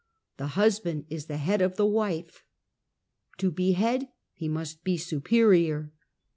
"The 0.39 0.47
husband 0.57 1.05
is 1.11 1.27
the 1.27 1.37
head 1.37 1.61
of 1.61 1.75
the 1.75 1.85
wife." 1.85 2.43
To 3.37 3.51
be 3.51 3.73
head, 3.73 4.07
he 4.33 4.49
must 4.49 4.83
be 4.83 4.97
superior. 4.97 5.91